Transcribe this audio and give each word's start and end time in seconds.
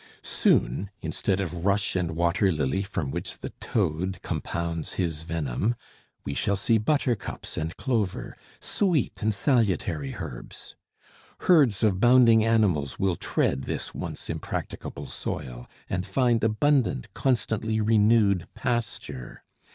Soon, 0.23 0.89
instead 1.03 1.39
of 1.39 1.63
rush 1.63 1.95
and 1.95 2.15
water 2.15 2.51
lily 2.51 2.81
from 2.81 3.11
which 3.11 3.37
the 3.37 3.51
toad 3.59 4.19
compounds 4.23 4.93
his 4.93 5.21
venom, 5.21 5.75
we 6.25 6.33
shall 6.33 6.55
see 6.55 6.79
buttercups 6.79 7.55
and 7.55 7.77
clover, 7.77 8.35
sweet 8.59 9.21
and 9.21 9.31
salutary 9.31 10.15
herbs. 10.15 10.75
Herds 11.41 11.83
of 11.83 11.99
bounding 11.99 12.43
animals 12.43 12.97
will 12.97 13.15
tread 13.15 13.65
this 13.65 13.93
once 13.93 14.27
impracticable 14.27 15.05
soil 15.05 15.69
and 15.87 16.03
find 16.03 16.43
abundant, 16.43 17.13
constantly 17.13 17.79
renewed 17.79 18.47
pasture. 18.55 19.43